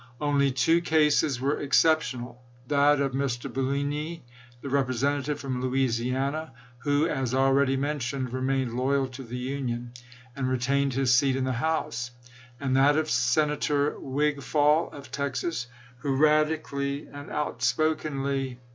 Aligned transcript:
Only 0.19 0.51
two 0.51 0.81
cases 0.81 1.39
were 1.39 1.61
exceptional— 1.61 2.41
that 2.75 2.99
of 2.99 3.11
Mr. 3.11 3.53
Bouligny, 3.53 4.23
the 4.63 4.67
Representative 4.69 5.39
from 5.39 5.61
Louisiana, 5.61 6.53
who, 6.79 7.07
as 7.07 7.35
already 7.35 7.77
mentioned, 7.77 8.33
remained 8.33 8.73
loyal 8.73 9.07
to 9.09 9.21
the 9.21 9.37
Union 9.37 9.91
and 10.35 10.49
re 10.49 10.57
tained 10.57 10.93
his 10.93 11.13
seat 11.13 11.35
in 11.35 11.43
the 11.43 11.51
House; 11.51 12.09
and 12.59 12.75
that 12.75 12.97
of 12.97 13.11
Senator 13.11 13.91
Wigfall, 13.99 14.89
of 14.91 15.11
Texas, 15.11 15.67
who, 15.99 16.15
radically 16.15 17.01
and 17.05 17.29
outspokenly 17.29 17.33
196 17.37 17.73
ABRAHAM 17.75 18.23
LINCOLN 18.23 18.53
chap. 18.53 18.57
xiii. 18.57 18.59